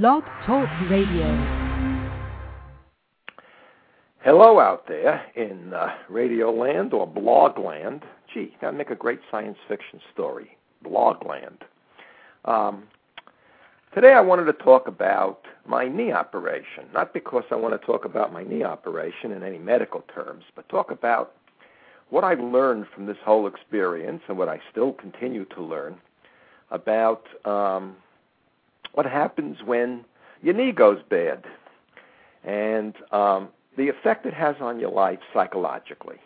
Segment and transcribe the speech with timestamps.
[0.00, 1.26] Blog Talk Radio.
[4.24, 8.02] Hello out there in uh, Radio Land or Blog Land.
[8.32, 10.56] Gee, that'd make a great science fiction story.
[10.82, 11.64] Blog Land.
[12.46, 12.84] Um,
[13.94, 16.84] today I wanted to talk about my knee operation.
[16.94, 20.66] Not because I want to talk about my knee operation in any medical terms, but
[20.70, 21.34] talk about
[22.08, 25.98] what I learned from this whole experience and what I still continue to learn
[26.70, 27.96] about um,
[28.92, 30.04] what happens when
[30.42, 31.44] your knee goes bad
[32.44, 36.16] and um, the effect it has on your life psychologically.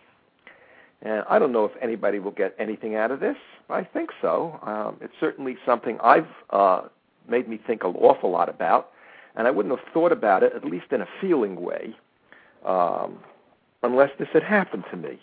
[1.03, 3.37] And I don't know if anybody will get anything out of this.
[3.69, 4.59] I think so.
[4.63, 6.83] Um, it's certainly something I've uh,
[7.29, 8.91] made me think an awful lot about,
[9.35, 11.95] and I wouldn't have thought about it, at least in a feeling way,
[12.65, 13.19] um,
[13.83, 15.19] unless this had happened to me.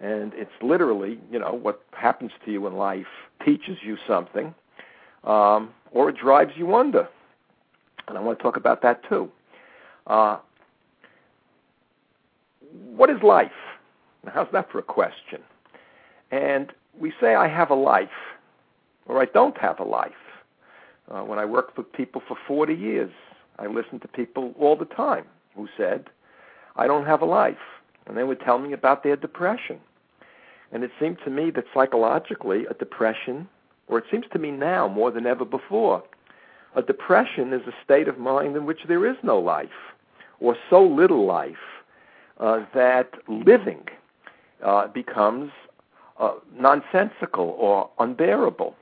[0.00, 3.06] And it's literally, you know, what happens to you in life
[3.44, 4.54] teaches you something,
[5.24, 7.08] um, or it drives you under.
[8.08, 9.30] And I want to talk about that too.
[10.06, 10.38] Uh,
[12.94, 13.52] what is life?
[14.24, 15.40] Now, how's that for a question?
[16.30, 18.08] And we say I have a life,
[19.06, 20.12] or I don't have a life.
[21.10, 23.10] Uh, when I worked with people for 40 years,
[23.58, 25.24] I listened to people all the time
[25.56, 26.06] who said,
[26.76, 27.56] I don't have a life.
[28.06, 29.80] And they would tell me about their depression.
[30.72, 33.48] And it seemed to me that psychologically, a depression
[33.90, 36.02] or it seems to me now more than ever before,
[36.76, 39.68] a depression is a state of mind in which there is no life,
[40.38, 41.56] or so little life
[42.38, 43.82] uh, that living
[44.64, 45.50] uh, becomes
[46.20, 48.76] uh, nonsensical or unbearable.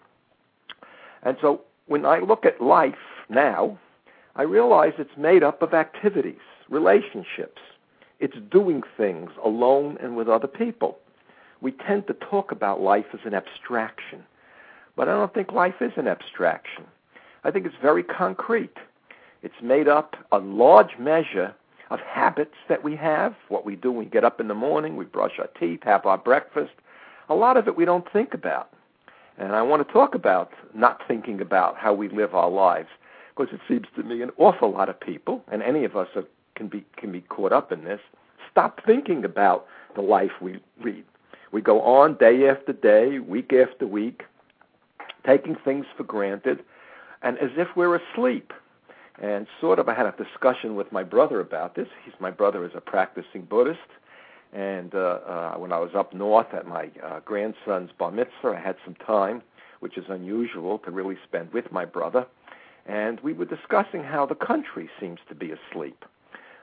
[1.23, 2.95] And so when I look at life
[3.31, 3.79] now,
[4.37, 6.37] I realize it's made up of activities,
[6.69, 7.63] relationships.
[8.21, 10.99] It's doing things alone and with other people.
[11.63, 14.23] We tend to talk about life as an abstraction
[14.99, 16.83] but I don't think life is an abstraction.
[17.45, 18.77] I think it's very concrete.
[19.45, 21.55] It's made up a large measure
[21.91, 24.97] of habits that we have, what we do when we get up in the morning,
[24.97, 26.73] we brush our teeth, have our breakfast.
[27.29, 28.71] A lot of it we don't think about.
[29.39, 32.89] And I want to talk about not thinking about how we live our lives
[33.37, 36.25] because it seems to me an awful lot of people, and any of us are,
[36.57, 38.01] can be can be caught up in this,
[38.51, 39.65] stop thinking about
[39.95, 41.05] the life we lead.
[41.53, 44.25] We go on day after day, week after week,
[45.27, 46.65] taking things for granted,
[47.23, 48.53] and as if we're asleep.
[49.21, 51.89] And sort of, I had a discussion with my brother about this.
[52.05, 53.81] He's my brother is a practicing Buddhist,
[54.53, 58.61] and uh, uh, when I was up north at my uh, grandson's bar mitzvah, I
[58.61, 59.43] had some time,
[59.81, 62.27] which is unusual to really spend with my brother,
[62.87, 66.05] and we were discussing how the country seems to be asleep.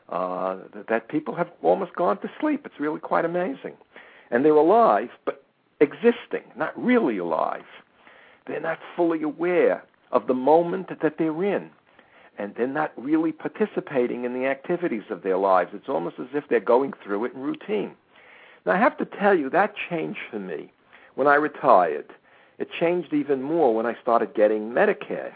[0.07, 2.63] Uh, that people have almost gone to sleep.
[2.65, 3.73] It's really quite amazing,
[4.29, 5.43] and they're alive, but
[5.79, 7.65] existing, not really alive.
[8.47, 11.69] They're not fully aware of the moment that they're in.
[12.37, 15.71] And they're not really participating in the activities of their lives.
[15.73, 17.95] It's almost as if they're going through it in routine.
[18.65, 20.71] Now, I have to tell you, that changed for me
[21.15, 22.13] when I retired.
[22.57, 25.33] It changed even more when I started getting Medicare.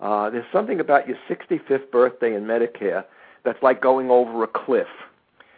[0.00, 3.04] Uh, there's something about your 65th birthday in Medicare
[3.44, 4.88] that's like going over a cliff.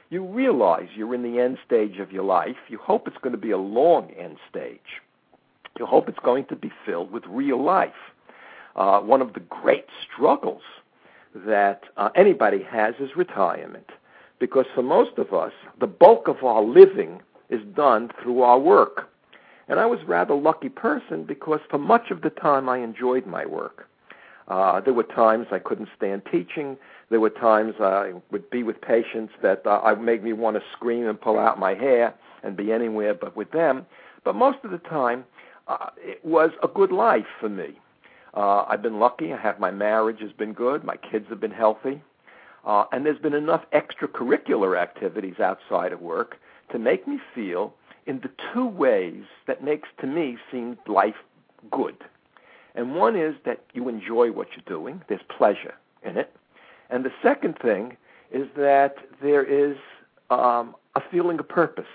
[0.08, 2.56] You realize you're in the end stage of your life.
[2.68, 5.00] You hope it's going to be a long end stage.
[5.78, 7.92] You hope it's going to be filled with real life.
[8.76, 10.62] Uh, one of the great struggles
[11.34, 13.90] that uh, anybody has is retirement.
[14.38, 17.20] Because for most of us, the bulk of our living
[17.50, 19.10] is done through our work.
[19.68, 23.26] And I was a rather lucky person because for much of the time I enjoyed
[23.26, 23.86] my work.
[24.48, 26.76] Uh, there were times I couldn't stand teaching.
[27.08, 31.06] There were times I would be with patients that uh, made me want to scream
[31.06, 33.86] and pull out my hair and be anywhere but with them.
[34.24, 35.24] But most of the time,
[35.70, 37.78] uh, it was a good life for me.
[38.34, 39.32] Uh, I've been lucky.
[39.32, 40.82] I have my marriage has been good.
[40.82, 42.02] My kids have been healthy,
[42.64, 46.38] uh, and there's been enough extracurricular activities outside of work
[46.72, 47.72] to make me feel
[48.06, 51.14] in the two ways that makes to me seem life
[51.70, 51.96] good.
[52.74, 55.02] And one is that you enjoy what you're doing.
[55.08, 56.34] There's pleasure in it.
[56.88, 57.96] And the second thing
[58.32, 59.76] is that there is
[60.30, 61.92] um, a feeling of purpose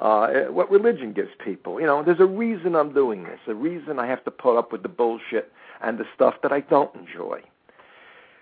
[0.00, 1.80] uh, what religion gives people.
[1.80, 4.72] You know, there's a reason I'm doing this, a reason I have to put up
[4.72, 5.52] with the bullshit
[5.82, 7.42] and the stuff that I don't enjoy.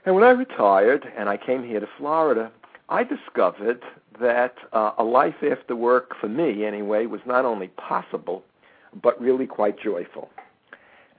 [0.04, 2.50] And when I retired and I came here to Florida,
[2.88, 3.82] I discovered
[4.20, 8.44] that uh, a life after work, for me anyway, was not only possible,
[9.02, 10.30] but really quite joyful.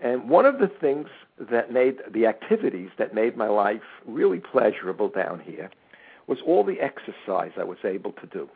[0.02, 1.08] And one of the things
[1.52, 5.70] that made the activities that made my life really pleasurable down here
[6.28, 8.50] was all the exercise I was able to do.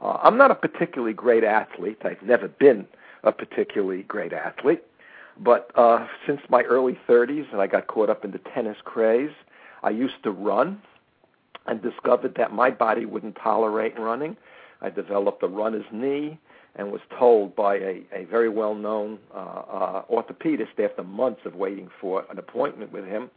[0.00, 1.98] Uh, I'm not a particularly great athlete.
[2.04, 2.86] I've never been
[3.24, 4.82] a particularly great athlete.
[5.38, 9.30] But uh, since my early 30s, and I got caught up in the tennis craze,
[9.82, 10.82] I used to run
[11.66, 14.36] and discovered that my body wouldn't tolerate running.
[14.80, 16.38] I developed a runner's knee
[16.76, 21.54] and was told by a, a very well known uh, uh, orthopedist after months of
[21.54, 23.30] waiting for an appointment with him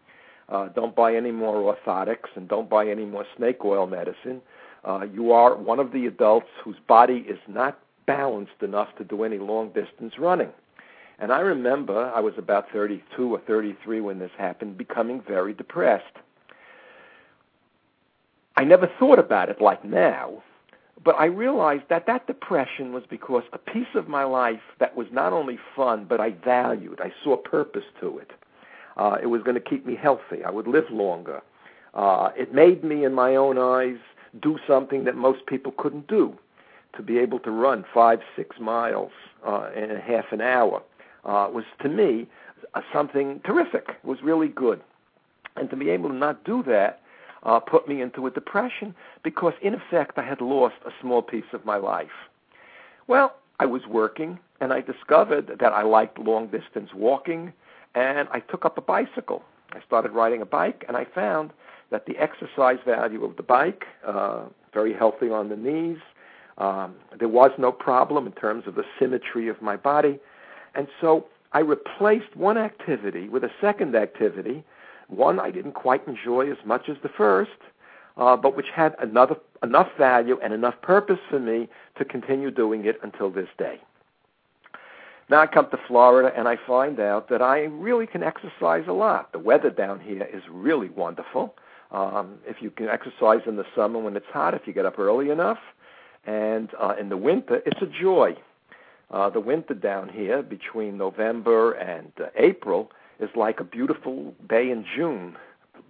[0.51, 4.41] uh, don't buy any more orthotics and don't buy any more snake oil medicine.
[4.83, 9.23] Uh, you are one of the adults whose body is not balanced enough to do
[9.23, 10.49] any long distance running.
[11.19, 16.17] And I remember I was about 32 or 33 when this happened, becoming very depressed.
[18.57, 20.43] I never thought about it like now,
[21.03, 25.07] but I realized that that depression was because a piece of my life that was
[25.11, 28.31] not only fun, but I valued, I saw purpose to it.
[28.97, 30.43] Uh, it was going to keep me healthy.
[30.45, 31.41] I would live longer.
[31.93, 33.99] Uh, it made me, in my own eyes,
[34.39, 36.37] do something that most people couldn't do.
[36.97, 39.11] To be able to run five, six miles
[39.47, 40.83] uh, in a half an hour
[41.23, 42.27] uh, was, to me,
[42.73, 43.85] uh, something terrific.
[43.89, 44.81] It was really good.
[45.55, 47.01] And to be able to not do that
[47.43, 48.93] uh, put me into a depression
[49.23, 52.29] because, in effect, I had lost a small piece of my life.
[53.07, 57.53] Well, I was working, and I discovered that I liked long distance walking
[57.95, 59.43] and I took up a bicycle.
[59.73, 61.51] I started riding a bike, and I found
[61.91, 65.99] that the exercise value of the bike, uh, very healthy on the knees.
[66.57, 70.19] Um, there was no problem in terms of the symmetry of my body.
[70.73, 74.63] And so I replaced one activity with a second activity,
[75.07, 77.51] one I didn't quite enjoy as much as the first,
[78.15, 81.67] uh, but which had another, enough value and enough purpose for me
[81.97, 83.79] to continue doing it until this day.
[85.29, 88.93] Now I come to Florida and I find out that I really can exercise a
[88.93, 89.31] lot.
[89.31, 91.55] The weather down here is really wonderful.
[91.91, 94.97] Um, if you can exercise in the summer when it's hot, if you get up
[94.97, 95.59] early enough,
[96.25, 98.35] and uh, in the winter, it's a joy.
[99.09, 104.71] Uh, the winter down here between November and uh, April is like a beautiful day
[104.71, 105.35] in June.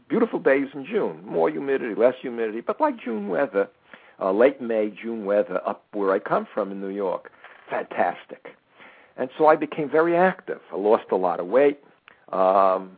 [0.09, 3.69] Beautiful days in June, more humidity, less humidity, but like June weather,
[4.19, 7.31] uh, late May, June weather up where I come from in New York.
[7.69, 8.55] Fantastic.
[9.17, 10.59] And so I became very active.
[10.73, 11.79] I lost a lot of weight.
[12.31, 12.97] Um,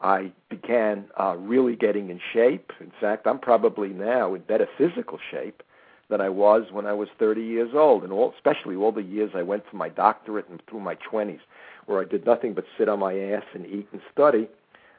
[0.00, 2.72] I began uh, really getting in shape.
[2.80, 5.62] In fact, I'm probably now in better physical shape
[6.08, 9.30] than I was when I was 30 years old, and all, especially all the years
[9.34, 11.40] I went for my doctorate and through my 20s,
[11.86, 14.48] where I did nothing but sit on my ass and eat and study.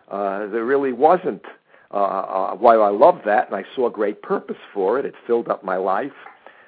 [0.09, 1.43] Uh, there really wasn't.
[1.93, 5.49] Uh, uh, while I loved that and I saw great purpose for it, it filled
[5.49, 6.13] up my life.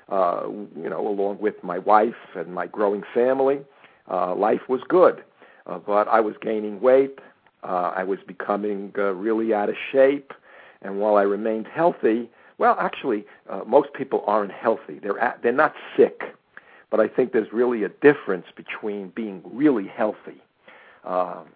[0.09, 3.61] Uh, you know, along with my wife and my growing family.
[4.11, 5.23] Uh, life was good,
[5.65, 7.19] uh, but I was gaining weight.
[7.63, 10.33] Uh, I was becoming uh, really out of shape,
[10.81, 14.99] and while I remained healthy, well, actually, uh, most people aren't healthy.
[15.01, 16.21] They're at, they're not sick,
[16.91, 20.41] but I think there's really a difference between being really healthy.
[21.05, 21.47] Um,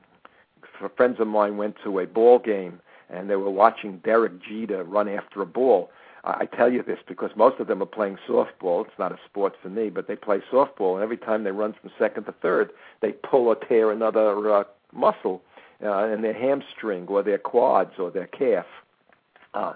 [0.95, 5.07] friends of mine went to a ball game and they were watching Derek Jeter run
[5.07, 5.89] after a ball,
[6.23, 8.85] I tell you this because most of them are playing softball.
[8.85, 11.73] It's not a sport for me, but they play softball, and every time they run
[11.79, 12.71] from second to third,
[13.01, 14.63] they pull or tear another uh,
[14.93, 15.41] muscle
[15.83, 18.65] uh, in their hamstring or their quads or their calf.
[19.53, 19.73] Uh,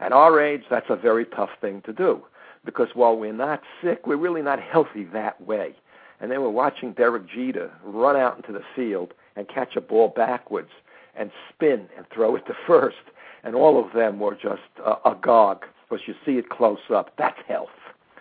[0.00, 2.22] at our age, that's a very tough thing to do
[2.64, 5.74] because while we're not sick, we're really not healthy that way.
[6.20, 10.08] And they were watching Derek Jeter run out into the field and catch a ball
[10.08, 10.70] backwards
[11.16, 12.96] and spin and throw it to first,
[13.42, 17.12] and all of them were just uh, agog because you see it close up.
[17.18, 17.68] That's health,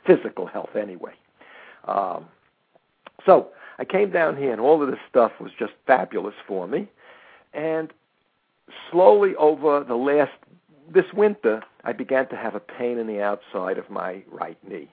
[0.05, 1.13] physical health, anyway.
[1.87, 2.25] Um,
[3.25, 6.87] so I came down here, and all of this stuff was just fabulous for me.
[7.53, 7.91] And
[8.89, 10.31] slowly over the last
[10.93, 14.89] this winter, I began to have a pain in the outside of my right knee,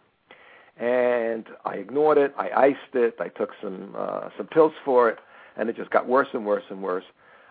[0.76, 2.32] and I ignored it.
[2.38, 3.16] I iced it.
[3.20, 5.18] I took some uh, some pills for it,
[5.56, 7.04] and it just got worse and worse and worse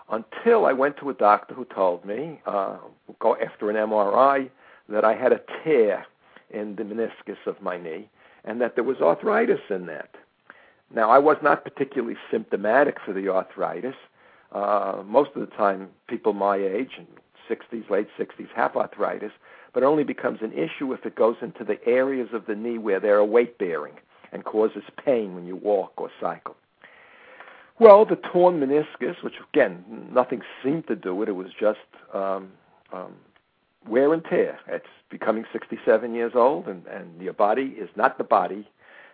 [0.09, 2.77] until I went to a doctor who told me, uh,
[3.19, 4.49] go after an MRI,
[4.89, 6.05] that I had a tear
[6.49, 8.09] in the meniscus of my knee
[8.45, 10.15] and that there was arthritis in that.
[10.93, 13.95] Now, I was not particularly symptomatic for the arthritis.
[14.51, 17.07] Uh, most of the time, people my age, in
[17.49, 19.31] 60s, late 60s, have arthritis,
[19.73, 22.99] but only becomes an issue if it goes into the areas of the knee where
[22.99, 23.93] they are weight bearing
[24.31, 26.55] and causes pain when you walk or cycle.
[27.79, 31.79] Well, the torn meniscus, which again, nothing seemed to do it, it was just
[32.13, 32.49] um,
[32.91, 33.13] um,
[33.87, 34.59] wear and tear.
[34.67, 38.67] It's becoming 67 years old, and, and your body is not the body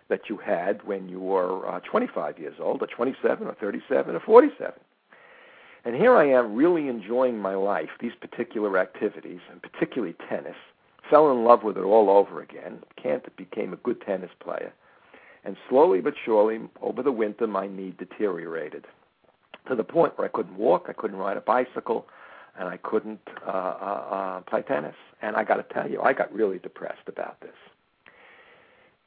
[0.08, 4.20] that you had when you were uh, 25 years old, or 27, or 37, or
[4.20, 4.72] 47.
[5.84, 10.56] And here I am really enjoying my life, these particular activities, and particularly tennis.
[11.10, 12.82] Fell in love with it all over again.
[13.00, 14.72] Can't became a good tennis player.
[15.44, 18.86] And slowly but surely, over the winter, my knee deteriorated.
[19.68, 22.06] to the point where I couldn't walk, I couldn't ride a bicycle,
[22.58, 24.94] and I couldn't uh, uh, uh, play tennis.
[25.22, 27.54] And I got to tell you, I got really depressed about this.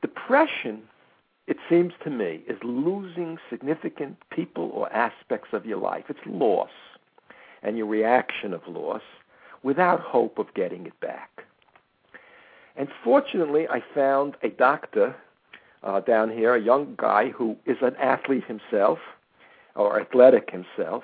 [0.02, 0.84] Depression,
[1.48, 6.04] it seems to me, is losing significant people or aspects of your life.
[6.10, 6.70] It's loss
[7.64, 9.02] and your reaction of loss
[9.64, 11.44] without hope of getting it back.
[12.76, 15.16] And fortunately, I found a doctor
[15.84, 19.00] uh, down here, a young guy who is an athlete himself
[19.76, 21.04] or athletic himself,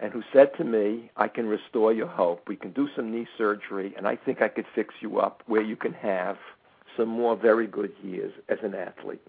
[0.00, 2.48] and who said to me, I can restore your hope.
[2.48, 5.62] We can do some knee surgery, and I think I could fix you up where
[5.62, 6.36] you can have
[6.96, 9.22] some more very good years as an athlete.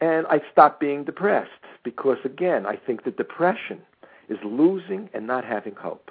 [0.00, 1.50] And I stopped being depressed
[1.82, 3.80] because, again, I think that depression
[4.28, 6.10] is losing and not having hope.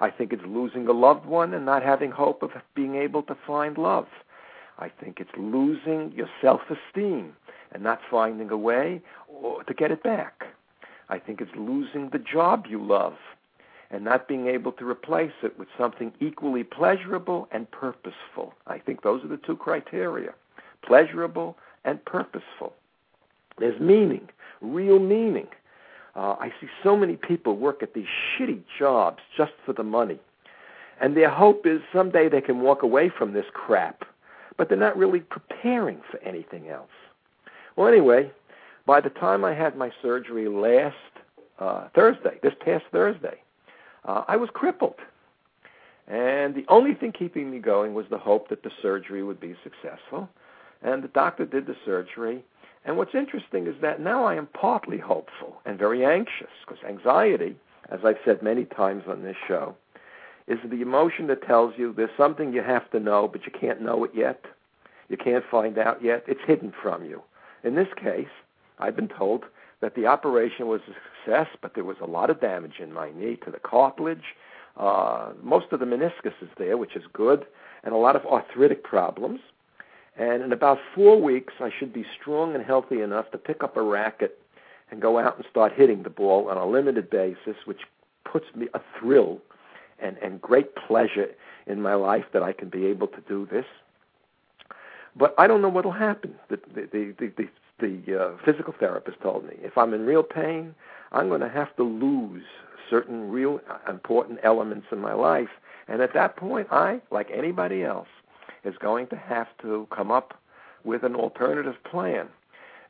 [0.00, 3.36] I think it's losing a loved one and not having hope of being able to
[3.46, 4.08] find love.
[4.78, 7.36] I think it's losing your self esteem
[7.70, 9.00] and not finding a way
[9.66, 10.44] to get it back.
[11.08, 13.14] I think it's losing the job you love
[13.90, 18.54] and not being able to replace it with something equally pleasurable and purposeful.
[18.66, 20.34] I think those are the two criteria
[20.86, 22.72] pleasurable and purposeful.
[23.58, 24.28] There's meaning,
[24.60, 25.48] real meaning.
[26.16, 30.18] Uh, I see so many people work at these shitty jobs just for the money.
[31.00, 34.04] And their hope is someday they can walk away from this crap,
[34.56, 36.90] but they're not really preparing for anything else.
[37.76, 38.30] Well, anyway,
[38.86, 40.94] by the time I had my surgery last
[41.58, 43.40] uh, Thursday, this past Thursday,
[44.04, 44.96] uh, I was crippled.
[46.06, 49.56] And the only thing keeping me going was the hope that the surgery would be
[49.64, 50.28] successful.
[50.84, 52.44] And the doctor did the surgery,
[52.84, 57.56] and what's interesting is that now I am partly hopeful and very anxious because anxiety,
[57.88, 59.74] as I've said many times on this show,
[60.46, 63.80] is the emotion that tells you there's something you have to know, but you can't
[63.80, 64.44] know it yet.
[65.08, 66.24] You can't find out yet.
[66.26, 67.22] It's hidden from you.
[67.62, 68.28] In this case,
[68.78, 69.44] I've been told
[69.80, 73.10] that the operation was a success, but there was a lot of damage in my
[73.12, 74.34] knee to the cartilage.
[74.76, 77.46] Uh, most of the meniscus is there, which is good,
[77.82, 79.40] and a lot of arthritic problems.
[80.16, 83.76] And in about four weeks, I should be strong and healthy enough to pick up
[83.76, 84.38] a racket
[84.90, 87.80] and go out and start hitting the ball on a limited basis, which
[88.24, 89.40] puts me a thrill
[89.98, 91.28] and, and great pleasure
[91.66, 93.64] in my life that I can be able to do this.
[95.16, 96.34] But I don't know what will happen.
[96.48, 97.48] The, the, the, the,
[97.80, 100.74] the uh, physical therapist told me if I'm in real pain,
[101.12, 102.44] I'm going to have to lose
[102.90, 105.48] certain real important elements in my life.
[105.88, 108.08] And at that point, I, like anybody else,
[108.64, 110.40] is going to have to come up
[110.84, 112.28] with an alternative plan.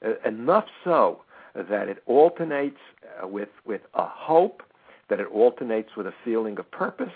[0.04, 1.20] Uh, enough so
[1.54, 2.78] that it alternates
[3.22, 4.62] uh, with, with a hope,
[5.08, 7.12] that it alternates with a feeling of purpose,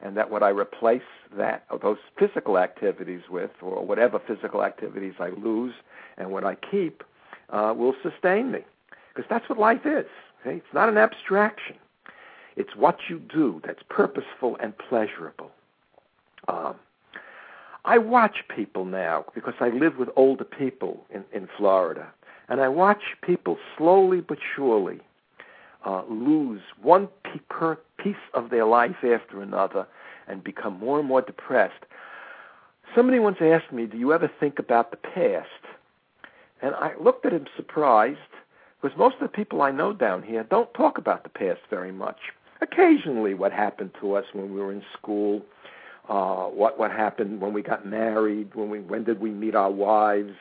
[0.00, 1.02] and that what I replace
[1.36, 5.74] that those physical activities with, or whatever physical activities I lose,
[6.18, 7.04] and what I keep,
[7.50, 8.60] uh, will sustain me.
[9.14, 10.06] Because that's what life is.
[10.44, 11.76] It's not an abstraction.
[12.56, 15.50] It's what you do that's purposeful and pleasurable.
[16.48, 16.76] Um,
[17.84, 22.12] I watch people now because I live with older people in, in Florida,
[22.48, 25.00] and I watch people slowly but surely
[25.84, 27.08] uh, lose one
[27.48, 29.86] per piece of their life after another
[30.28, 31.84] and become more and more depressed.
[32.94, 35.48] Somebody once asked me, Do you ever think about the past?
[36.60, 38.18] And I looked at him surprised
[38.80, 41.92] because most of the people I know down here don't talk about the past very
[41.92, 42.18] much.
[42.60, 45.42] Occasionally, what happened to us when we were in school
[46.08, 49.70] uh, what what happened when we got married, when we when did we meet our
[49.70, 50.34] wives,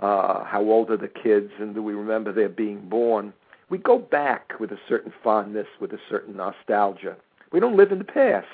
[0.00, 3.32] uh, how old are the kids, and do we remember their being born?
[3.68, 7.16] We go back with a certain fondness, with a certain nostalgia.
[7.52, 8.46] We don't live in the past.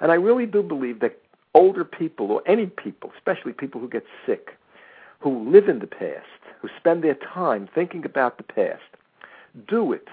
[0.00, 1.18] And I really do believe that
[1.54, 4.50] older people, or any people, especially people who get sick,
[5.20, 6.26] who live in the past,
[6.60, 8.82] who spend their time thinking about the past,
[9.68, 10.08] do it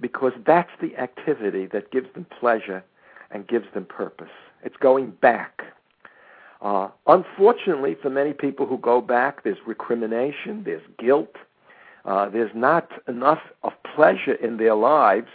[0.00, 2.82] because that's the activity that gives them pleasure
[3.30, 4.30] and gives them purpose.
[4.62, 5.62] It's going back.
[6.62, 11.36] Uh, unfortunately, for many people who go back, there's recrimination, there's guilt,
[12.04, 15.28] uh, there's not enough of pleasure in their lives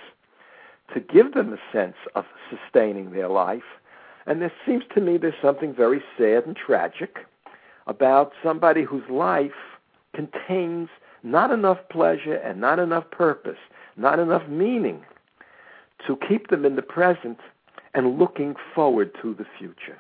[0.94, 3.64] to give them a sense of sustaining their life.
[4.26, 7.26] And there seems to me there's something very sad and tragic
[7.88, 9.52] about somebody whose life
[10.16, 10.90] contains
[11.24, 13.58] not enough pleasure and not enough purpose,
[13.98, 15.04] not enough meaning
[16.08, 17.40] to keep them in the present
[17.94, 19.98] and looking forward to the future.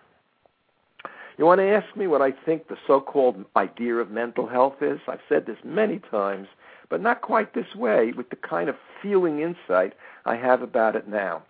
[1.37, 4.81] You want to ask me what I think the so called idea of mental health
[4.81, 4.99] is?
[5.07, 6.47] I've said this many times,
[6.89, 9.93] but not quite this way with the kind of feeling insight
[10.25, 11.43] I have about it now.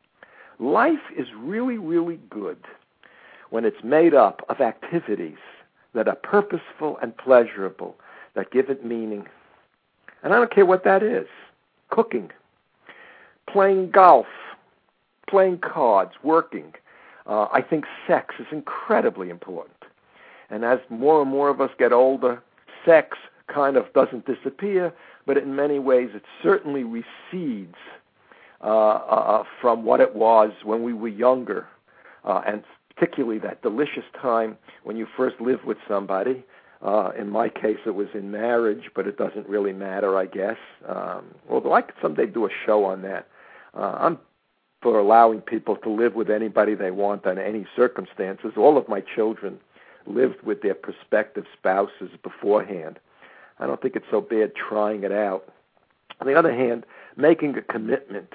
[0.60, 2.60] Life is really, really good
[3.50, 5.40] when it's made up of activities
[5.94, 7.96] that are purposeful and pleasurable,
[8.36, 9.28] that give it meaning.
[10.22, 11.28] And I don't care what that is
[11.90, 12.30] cooking,
[13.52, 14.28] playing golf,
[15.30, 16.74] playing cards, working.
[17.26, 19.76] Uh, I think sex is incredibly important.
[20.50, 22.42] And as more and more of us get older,
[22.86, 23.18] sex
[23.48, 24.94] kind of doesn't disappear,
[25.26, 27.76] but in many ways it certainly recedes
[28.62, 31.68] uh, uh, from what it was when we were younger,
[32.26, 36.44] uh, and particularly that delicious time when you first lived with somebody.
[36.82, 40.58] Uh, in my case, it was in marriage, but it doesn't really matter, I guess.
[40.88, 43.28] Um, although I could someday do a show on that.
[43.74, 44.20] Uh, I'm
[44.82, 48.54] for allowing people to live with anybody they want under any circumstances.
[48.56, 49.60] All of my children
[50.06, 53.00] lived with their prospective spouses beforehand.
[53.60, 55.50] I don't think it's so bad trying it out.
[56.22, 56.86] On the other hand,
[57.18, 58.34] making a commitment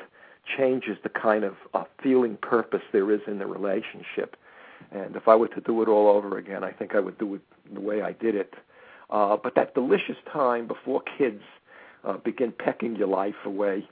[0.56, 4.36] changes the kind of uh, feeling purpose there is in the relationship.
[4.92, 7.34] And if I were to do it all over again, I think I would do
[7.34, 7.40] it
[7.72, 8.54] the way I did it.
[9.10, 11.42] Uh, but that delicious time before kids
[12.04, 13.88] uh, begin pecking your life away,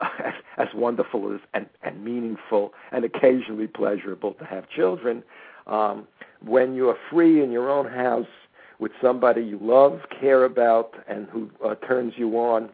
[0.00, 5.22] as, as wonderful as and, and meaningful and occasionally pleasurable to have children,
[5.66, 6.06] um,
[6.44, 8.26] when you are free in your own house
[8.78, 12.68] with somebody you love, care about, and who uh, turns you on,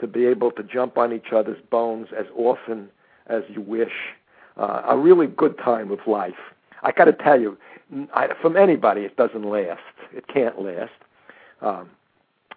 [0.00, 2.88] to be able to jump on each other's bones as often
[3.28, 3.92] as you wish.
[4.56, 6.34] Uh, a really good time of life.
[6.82, 7.56] I got to tell you,
[8.14, 9.80] I, from anybody, it doesn't last.
[10.12, 10.92] It can't last.
[11.60, 11.90] Um,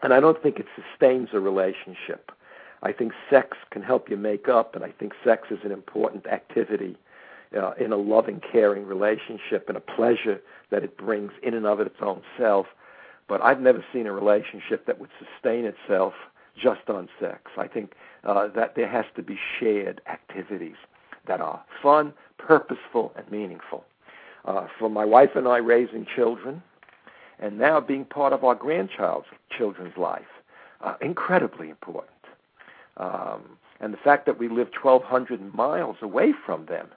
[0.02, 2.32] and I don't think it sustains a relationship.
[2.82, 6.26] I think sex can help you make up, and I think sex is an important
[6.28, 6.98] activity
[7.58, 11.80] uh, in a loving, caring relationship and a pleasure that it brings in and of
[11.80, 12.68] its own self.
[13.28, 16.14] But I've never seen a relationship that would sustain itself
[16.56, 17.52] just on sex.
[17.58, 17.94] I think
[18.24, 20.76] uh, that there has to be shared activities
[21.28, 23.84] that are fun, purposeful, and meaningful.
[24.46, 26.64] Uh, for my wife and I raising children,
[27.40, 30.26] and now being part of our grandchild's children's life,
[30.82, 32.19] uh, incredibly important.
[32.98, 36.88] Um, and the fact that we live 1,200 miles away from them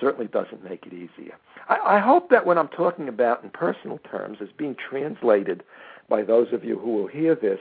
[0.00, 1.36] certainly doesn't make it easier.
[1.68, 5.62] I, I hope that what I'm talking about in personal terms is being translated
[6.08, 7.60] by those of you who will hear this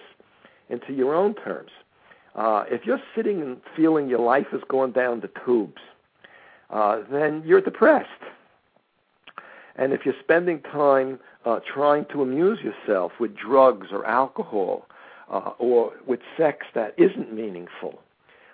[0.69, 1.71] into your own terms.
[2.35, 5.81] Uh, if you're sitting and feeling your life is going down the tubes,
[6.69, 8.09] uh, then you're depressed.
[9.75, 14.85] And if you're spending time uh, trying to amuse yourself with drugs or alcohol
[15.31, 17.99] uh, or with sex that isn't meaningful,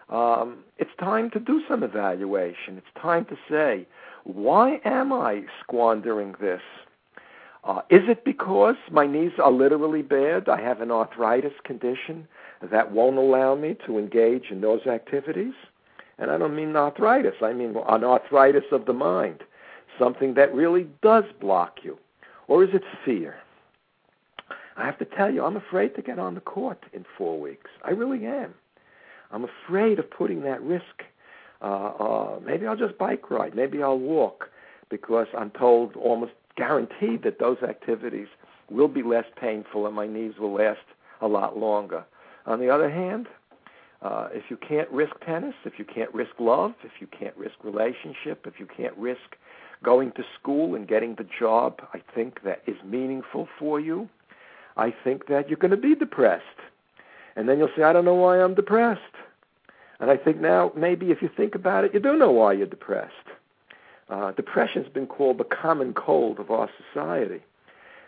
[0.10, 2.78] um, it's time to do some evaluation.
[2.78, 3.88] It's time to say,
[4.24, 6.62] why am I squandering this?
[7.64, 10.50] Uh, is it because my knees are literally bad?
[10.50, 12.28] I have an arthritis condition
[12.62, 15.54] that won't allow me to engage in those activities?
[16.20, 19.44] And I don't mean arthritis, I mean an arthritis of the mind,
[19.98, 21.98] something that really does block you.
[22.48, 23.36] Or is it fear?
[24.76, 27.70] I have to tell you, I'm afraid to get on the court in four weeks.
[27.84, 28.54] I really am.
[29.32, 31.04] I'm afraid of putting that risk.
[31.62, 33.56] Uh, uh, maybe I'll just bike ride.
[33.56, 34.50] Maybe I'll walk
[34.90, 38.28] because I'm told almost guaranteed that those activities
[38.70, 40.82] will be less painful and my knees will last
[41.22, 42.04] a lot longer.
[42.46, 43.28] On the other hand,
[44.02, 47.56] uh, if you can't risk tennis, if you can't risk love, if you can't risk
[47.64, 49.38] relationship, if you can't risk
[49.84, 54.10] going to school and getting the job I think that is meaningful for you,
[54.78, 56.44] I think that you're going to be depressed.
[57.36, 59.02] And then you'll say, I don't know why I'm depressed.
[60.00, 62.68] And I think now maybe if you think about it, you do know why you're
[62.68, 63.14] depressed.
[64.10, 67.42] Uh, depression has been called the common cold of our society.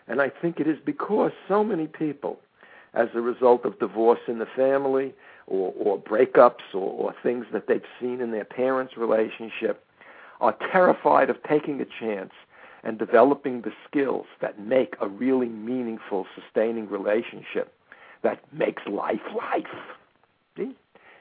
[0.06, 2.38] And I think it is because so many people,
[2.94, 5.14] as a result of divorce in the family
[5.46, 9.84] or, or breakups or, or things that they've seen in their parents' relationship,
[10.40, 12.32] are terrified of taking a chance
[12.86, 17.74] and developing the skills that make a really meaningful, sustaining relationship
[18.22, 19.64] that makes life life.
[20.56, 20.72] See?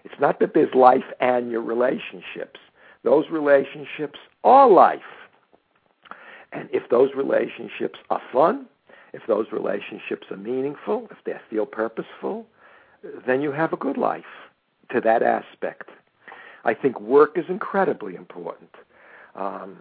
[0.04, 2.60] It's not that there's life and your relationships.
[3.04, 5.02] Those relationships are life.
[6.52, 8.68] And if those relationships are fun,
[9.14, 12.46] if those relationships are meaningful, if they feel purposeful,
[13.26, 14.24] then you have a good life
[14.92, 15.90] to that aspect.
[16.64, 18.70] I think work is incredibly important.
[19.36, 19.78] Um,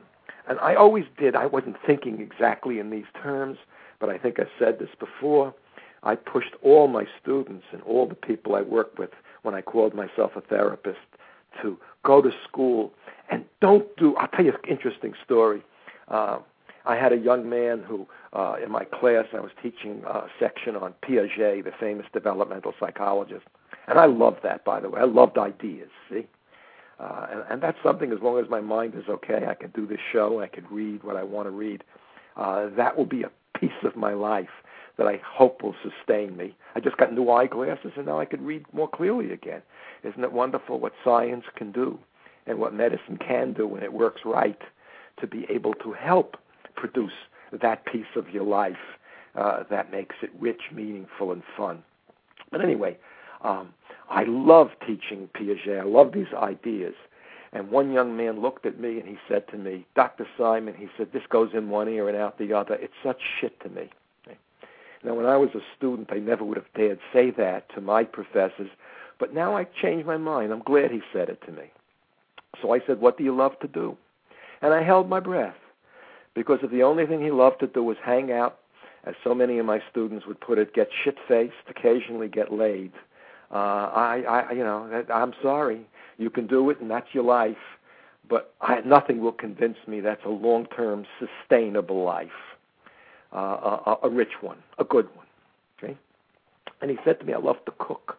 [0.48, 1.35] and I always did.
[1.35, 3.59] I wasn't thinking exactly in these terms,
[3.98, 5.54] but I think I said this before.
[6.02, 9.11] I pushed all my students and all the people I worked with
[9.42, 10.98] when I called myself a therapist
[11.62, 12.92] to go to school
[13.30, 14.14] and don't do.
[14.16, 15.62] I'll tell you an interesting story.
[16.09, 16.38] Uh,
[16.85, 20.76] I had a young man who, uh, in my class, I was teaching a section
[20.76, 23.46] on Piaget, the famous developmental psychologist,
[23.88, 24.64] and I loved that.
[24.64, 25.88] By the way, I loved ideas.
[26.11, 26.26] See,
[26.98, 28.12] uh, and, and that's something.
[28.12, 30.40] As long as my mind is okay, I can do this show.
[30.40, 31.85] I can read what I want to read.
[32.37, 34.48] Uh, that will be a piece of my life.
[34.96, 36.54] that I hope will sustain me.
[36.74, 39.62] I just got new eyeglasses and now I can read more clearly again.
[40.04, 41.98] Isn't it wonderful what science can do
[42.46, 44.61] and what medicine can do when it works right
[45.20, 46.37] to be able to help
[46.76, 47.12] produce
[47.61, 48.76] that piece of your life
[49.35, 51.83] uh, that makes it rich, meaningful, and fun.
[52.50, 52.96] But anyway,
[53.44, 53.72] um,
[54.11, 55.80] I love teaching Piaget.
[55.80, 56.94] I love these ideas.
[57.52, 60.26] And one young man looked at me and he said to me, Dr.
[60.37, 62.74] Simon, he said, this goes in one ear and out the other.
[62.74, 63.90] It's such shit to me.
[65.04, 68.04] Now, when I was a student, I never would have dared say that to my
[68.04, 68.70] professors,
[69.20, 70.50] but now I changed my mind.
[70.50, 71.70] I'm glad he said it to me.
[72.62, 73.98] So I said, What do you love to do?
[74.62, 75.57] And I held my breath
[76.35, 78.59] because if the only thing he loved to do was hang out,
[79.04, 82.92] as so many of my students would put it, get shit faced, occasionally get laid,
[83.50, 85.87] uh, I, I, you know, I'm sorry.
[86.18, 87.57] You can do it, and that's your life.
[88.28, 92.30] But I, nothing will convince me that's a long-term, sustainable life
[93.35, 95.26] uh, a, a rich one, a good one.
[95.78, 95.96] Okay?
[96.80, 98.18] And he said to me, I love to cook.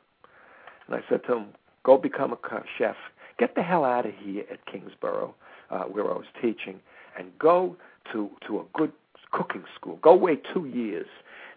[0.88, 1.45] And I said to him,
[1.83, 2.38] go become a
[2.77, 2.95] chef.
[3.39, 5.33] Get the hell out of here at Kingsborough,
[5.69, 6.79] uh, where I was teaching,
[7.17, 7.75] and go
[8.11, 8.91] to, to a good
[9.31, 9.97] cooking school.
[10.01, 11.07] Go wait two years.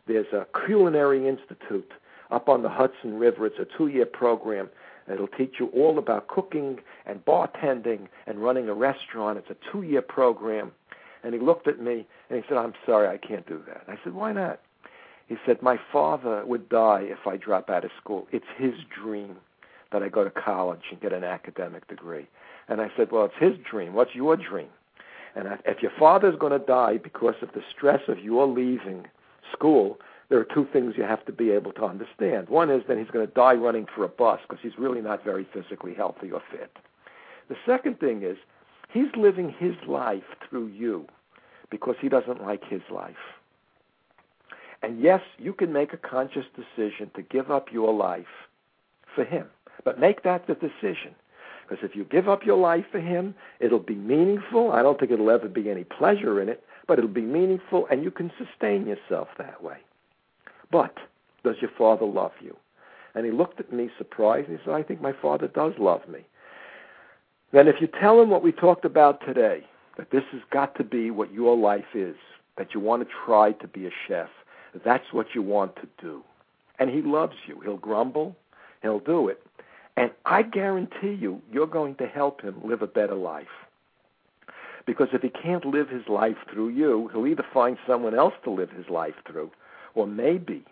[0.06, 1.92] There's a culinary institute
[2.30, 3.46] up on the Hudson River.
[3.46, 4.68] It's a two-year program.
[5.10, 9.38] It'll teach you all about cooking and bartending and running a restaurant.
[9.38, 10.72] It's a two-year program.
[11.22, 13.84] And he looked at me and he said, I'm sorry, I can't do that.
[13.88, 14.60] I said, Why not?
[15.26, 18.28] He said, My father would die if I drop out of school.
[18.32, 19.36] It's his dream
[19.92, 22.28] that I go to college and get an academic degree.
[22.68, 23.94] And I said, Well, it's his dream.
[23.94, 24.68] What's your dream?
[25.34, 29.06] And if your father's going to die because of the stress of your leaving
[29.52, 32.48] school, there are two things you have to be able to understand.
[32.48, 35.24] One is that he's going to die running for a bus because he's really not
[35.24, 36.76] very physically healthy or fit.
[37.48, 38.36] The second thing is
[38.92, 41.06] he's living his life through you
[41.70, 43.16] because he doesn't like his life.
[44.82, 48.26] And yes, you can make a conscious decision to give up your life
[49.14, 49.46] for him,
[49.84, 51.14] but make that the decision.
[51.66, 54.72] Because if you give up your life for him, it'll be meaningful.
[54.72, 58.02] I don't think it'll ever be any pleasure in it, but it'll be meaningful and
[58.02, 59.78] you can sustain yourself that way.
[60.70, 60.96] But
[61.44, 62.56] does your father love you?
[63.14, 66.06] And he looked at me surprised and he said, I think my father does love
[66.08, 66.20] me.
[67.52, 69.64] Then if you tell him what we talked about today,
[69.96, 72.16] that this has got to be what your life is,
[72.56, 74.28] that you want to try to be a chef.
[74.84, 76.22] That's what you want to do.
[76.78, 77.60] And he loves you.
[77.60, 78.36] He'll grumble,
[78.82, 79.42] he'll do it.
[79.96, 83.46] And I guarantee you, you're going to help him live a better life.
[84.86, 88.50] Because if he can't live his life through you, he'll either find someone else to
[88.50, 89.50] live his life through,
[89.94, 90.64] or maybe,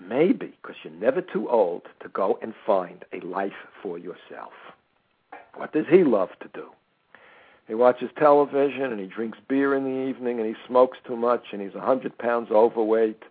[0.00, 4.52] maybe, because you're never too old to go and find a life for yourself.
[5.54, 6.66] What does he love to do?
[7.66, 11.46] He watches television and he drinks beer in the evening and he smokes too much
[11.52, 13.22] and he's a hundred pounds overweight.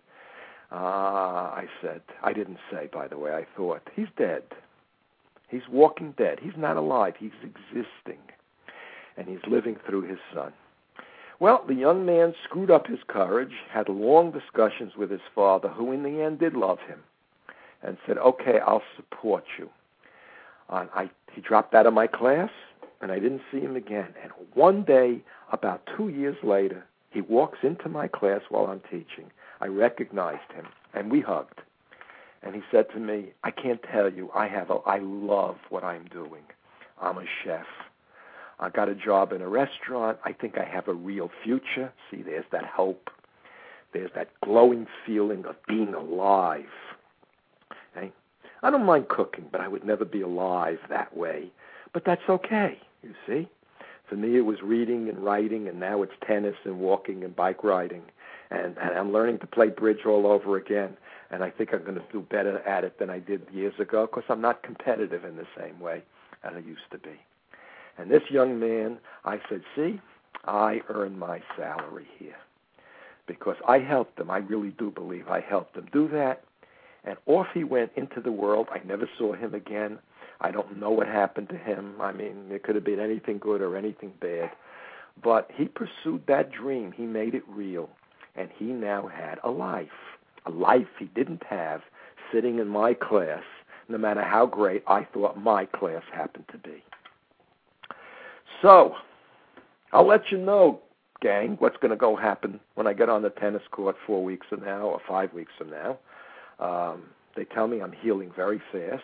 [0.70, 2.02] Ah, uh, I said.
[2.22, 3.32] I didn't say, by the way.
[3.32, 4.42] I thought he's dead.
[5.48, 6.40] He's walking dead.
[6.42, 7.14] He's not alive.
[7.18, 8.18] He's existing,
[9.16, 10.52] and he's living through his son.
[11.38, 15.92] Well, the young man screwed up his courage, had long discussions with his father, who
[15.92, 17.00] in the end did love him,
[17.82, 19.68] and said, "Okay, I'll support you."
[20.68, 22.50] Uh, I, he dropped out of my class
[23.00, 24.14] and I didn't see him again.
[24.22, 25.20] And one day,
[25.52, 29.30] about two years later, he walks into my class while I'm teaching.
[29.60, 31.60] I recognized him, and we hugged.
[32.42, 34.30] And he said to me, "I can't tell you.
[34.34, 34.78] I have a.
[34.86, 36.44] I love what I'm doing.
[37.00, 37.66] I'm a chef.
[38.58, 40.18] I got a job in a restaurant.
[40.24, 41.92] I think I have a real future.
[42.10, 43.10] See, there's that hope.
[43.92, 46.64] There's that glowing feeling of being alive.
[47.96, 48.12] Okay?
[48.62, 51.50] I don't mind cooking, but I would never be alive that way.
[51.92, 53.48] But that's okay you see?
[54.08, 57.64] For me, it was reading and writing, and now it's tennis and walking and bike
[57.64, 58.02] riding.
[58.50, 60.96] And, and I'm learning to play bridge all over again.
[61.30, 64.06] And I think I'm going to do better at it than I did years ago
[64.06, 66.04] because I'm not competitive in the same way
[66.44, 67.18] as I used to be.
[67.98, 70.00] And this young man, I said, see,
[70.44, 72.36] I earn my salary here
[73.26, 74.30] because I helped him.
[74.30, 76.44] I really do believe I helped him do that.
[77.04, 78.68] And off he went into the world.
[78.70, 79.98] I never saw him again.
[80.40, 81.94] I don't know what happened to him.
[82.00, 84.50] I mean, it could have been anything good or anything bad.
[85.22, 86.92] But he pursued that dream.
[86.92, 87.88] He made it real.
[88.34, 89.88] And he now had a life,
[90.44, 91.80] a life he didn't have
[92.32, 93.42] sitting in my class,
[93.88, 96.82] no matter how great I thought my class happened to be.
[98.62, 98.94] So,
[99.92, 100.80] I'll let you know,
[101.20, 104.46] gang, what's going to go happen when I get on the tennis court four weeks
[104.48, 105.98] from now or five weeks from now.
[106.60, 107.04] Um,
[107.36, 109.02] they tell me I'm healing very fast.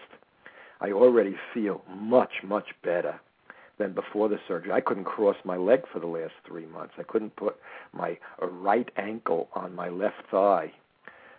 [0.81, 3.21] I already feel much, much better
[3.79, 4.73] than before the surgery.
[4.73, 6.95] I couldn't cross my leg for the last three months.
[6.99, 7.57] I couldn't put
[7.93, 10.73] my right ankle on my left thigh.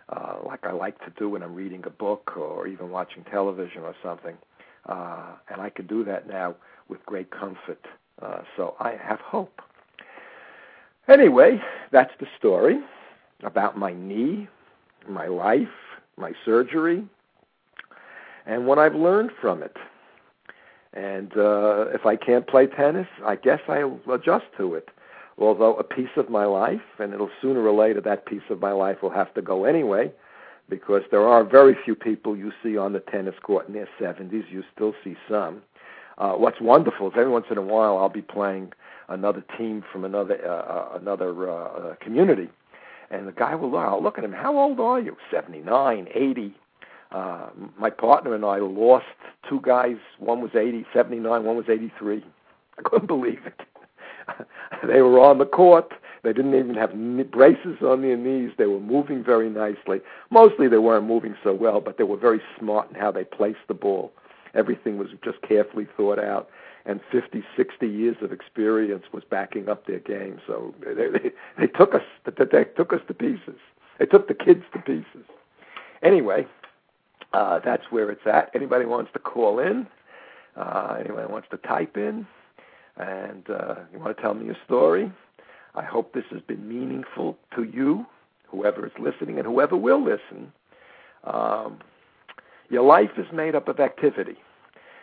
[0.08, 3.82] uh, like I like to do when I'm reading a book or even watching television
[3.82, 4.36] or something.
[4.86, 6.54] Uh, and I can do that now
[6.88, 7.84] with great comfort.
[8.20, 9.60] Uh, so I have hope.
[11.08, 11.60] Anyway,
[11.92, 12.80] that's the story
[13.42, 14.48] about my knee,
[15.08, 15.68] my life,
[16.16, 17.04] my surgery,
[18.46, 19.76] and what I've learned from it.
[20.92, 24.88] And uh, if I can't play tennis, I guess I'll adjust to it.
[25.36, 28.70] Although a piece of my life, and it'll sooner or later that piece of my
[28.70, 30.12] life will have to go anyway,
[30.68, 34.50] because there are very few people you see on the tennis court in their 70s.
[34.50, 35.62] You still see some.
[36.16, 38.72] Uh, what's wonderful is every once in a while I'll be playing
[39.08, 42.48] another team from another uh, uh another uh, uh, community,
[43.10, 43.80] and the guy will look.
[43.80, 44.32] I'll look at him.
[44.32, 45.16] How old are you?
[45.30, 46.54] Seventy nine, eighty.
[47.10, 47.48] Uh,
[47.78, 49.04] my partner and I lost
[49.48, 49.96] two guys.
[50.18, 52.24] One was 80, 79, one was 83.
[52.76, 53.60] I couldn't believe it.
[54.86, 55.92] they were on the court.
[56.24, 56.94] They didn't even have
[57.30, 58.52] braces on their knees.
[58.56, 60.00] They were moving very nicely.
[60.30, 63.68] Mostly they weren't moving so well, but they were very smart in how they placed
[63.68, 64.10] the ball.
[64.54, 66.48] Everything was just carefully thought out,
[66.86, 70.40] and 50, 60 years of experience was backing up their game.
[70.46, 73.58] So they, they, they took us they took us to pieces.
[73.98, 75.26] They took the kids to pieces.
[76.02, 76.46] Anyway,
[77.32, 78.50] uh, that's where it's at.
[78.54, 79.86] Anybody wants to call in?
[80.56, 82.26] Uh, anyone wants to type in?
[82.96, 85.12] And uh, you want to tell me a story?
[85.74, 88.06] I hope this has been meaningful to you,
[88.48, 90.52] whoever is listening, and whoever will listen.
[91.24, 91.78] Um,
[92.70, 94.36] your life is made up of activity.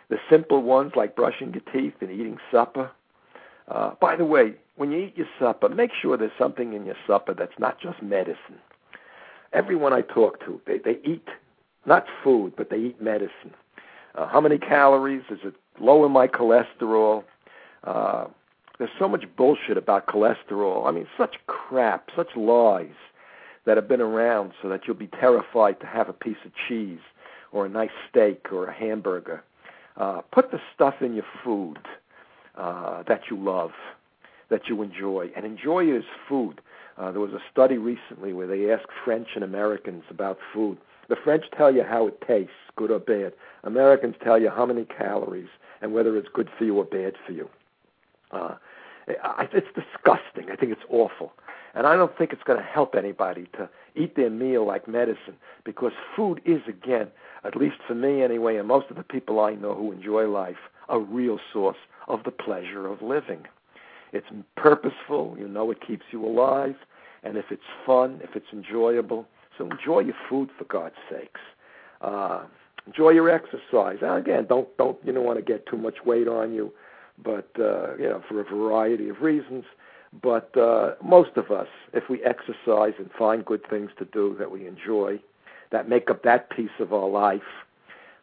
[0.08, 2.90] The simple ones like brushing your teeth and eating supper.
[3.68, 6.96] Uh, by the way, when you eat your supper, make sure there's something in your
[7.06, 8.58] supper that's not just medicine.
[9.52, 11.28] Everyone I talk to, they, they eat
[11.86, 13.54] not food, but they eat medicine.
[14.14, 15.22] Uh, how many calories?
[15.30, 17.24] Is it lower my cholesterol?
[17.84, 18.26] Uh,
[18.82, 20.88] there's so much bullshit about cholesterol.
[20.88, 22.88] I mean, such crap, such lies
[23.64, 26.98] that have been around so that you'll be terrified to have a piece of cheese
[27.52, 29.44] or a nice steak or a hamburger.
[29.96, 31.78] Uh, put the stuff in your food
[32.56, 33.70] uh, that you love,
[34.50, 36.60] that you enjoy, and enjoy it as food.
[36.98, 40.76] Uh, there was a study recently where they asked French and Americans about food.
[41.08, 43.32] The French tell you how it tastes, good or bad.
[43.62, 47.30] Americans tell you how many calories and whether it's good for you or bad for
[47.30, 47.48] you.
[48.32, 48.56] Uh,
[49.06, 50.50] it's disgusting.
[50.50, 51.32] I think it's awful.
[51.74, 55.36] And I don't think it's going to help anybody to eat their meal like medicine
[55.64, 57.08] because food is, again,
[57.44, 60.56] at least for me anyway, and most of the people I know who enjoy life,
[60.88, 63.46] a real source of the pleasure of living.
[64.12, 66.76] It's purposeful, you know, it keeps you alive,
[67.22, 71.40] and if it's fun, if it's enjoyable, so enjoy your food for God's sakes.
[72.02, 72.42] Uh,
[72.86, 73.98] enjoy your exercise.
[74.02, 76.72] Again, don't don't you don't want to get too much weight on you,
[77.22, 79.64] but uh, you know for a variety of reasons.
[80.22, 84.50] But uh, most of us, if we exercise and find good things to do that
[84.50, 85.18] we enjoy,
[85.70, 87.40] that make up that piece of our life,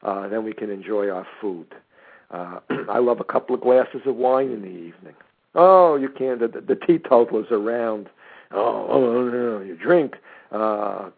[0.03, 1.67] uh, then we can enjoy our food.
[2.31, 2.59] Uh,
[2.89, 5.15] I love a couple of glasses of wine in the evening.
[5.55, 6.39] Oh, you can't.
[6.39, 8.07] The, the teetotalers around.
[8.51, 10.15] Oh, oh no, no, you drink.
[10.51, 11.09] Uh,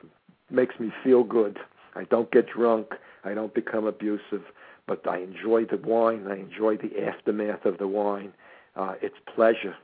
[0.50, 1.60] makes me feel good.
[1.96, 2.94] I don't get drunk.
[3.24, 4.44] I don't become abusive,
[4.88, 6.28] but I enjoy the wine.
[6.28, 8.34] I enjoy the aftermath of the wine.
[8.76, 9.76] Uh, it's pleasure,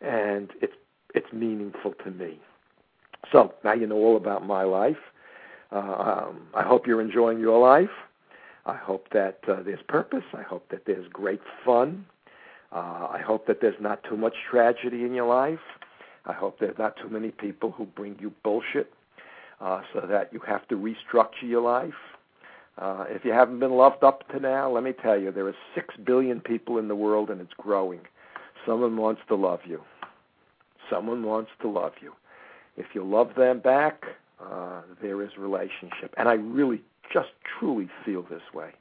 [0.00, 0.74] and it's
[1.14, 2.38] it's meaningful to me.
[3.32, 4.98] So now you know all about my life.
[5.72, 5.78] Uh,
[6.28, 7.90] um, I hope you're enjoying your life.
[8.66, 10.24] I hope that uh, there's purpose.
[10.34, 12.04] I hope that there's great fun.
[12.72, 15.60] Uh, I hope that there's not too much tragedy in your life.
[16.26, 18.92] I hope there's not too many people who bring you bullshit
[19.60, 21.94] uh, so that you have to restructure your life.
[22.78, 25.54] Uh, if you haven't been loved up to now, let me tell you, there are
[25.74, 28.00] six billion people in the world and it's growing.
[28.66, 29.80] Someone wants to love you.
[30.90, 32.12] Someone wants to love you.
[32.76, 34.04] If you love them back,
[34.40, 36.14] uh, there is relationship.
[36.18, 38.72] And I really, just truly feel this way.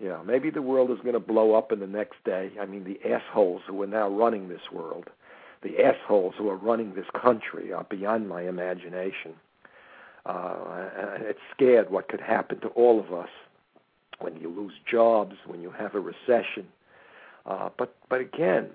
[0.00, 2.52] You know, maybe the world is going to blow up in the next day.
[2.60, 5.10] I mean, the assholes who are now running this world
[5.64, 9.32] the assholes who are running this country are beyond my imagination.
[10.26, 10.88] Uh,
[11.20, 13.28] it's scared what could happen to all of us
[14.20, 16.66] when you lose jobs, when you have a recession.
[17.46, 18.70] Uh, but but again,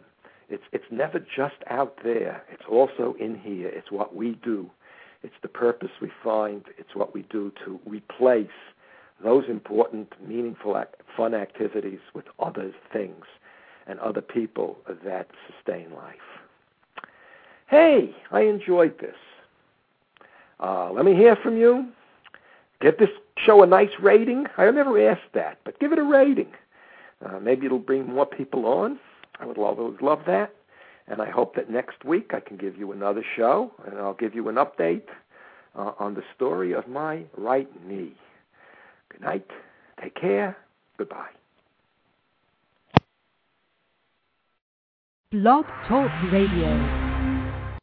[0.49, 2.43] it's it's never just out there.
[2.51, 3.69] It's also in here.
[3.69, 4.69] It's what we do.
[5.23, 6.65] It's the purpose we find.
[6.77, 8.47] It's what we do to replace
[9.21, 10.81] those important, meaningful,
[11.17, 13.25] fun activities with other things
[13.85, 16.39] and other people that sustain life
[17.69, 19.15] hey, I enjoyed this.
[20.59, 21.87] Uh, let me hear from you.
[22.81, 24.45] Give this show a nice rating.
[24.57, 26.51] I never asked that, but give it a rating.
[27.25, 28.99] Uh, maybe it'll bring more people on.
[29.39, 30.53] I would would love that.
[31.07, 34.35] And I hope that next week I can give you another show and I'll give
[34.35, 35.07] you an update
[35.75, 38.13] uh, on the story of my right knee.
[39.09, 39.47] Good night.
[40.01, 40.55] Take care.
[40.97, 41.29] Goodbye.
[45.31, 47.08] Blog Talk Radio.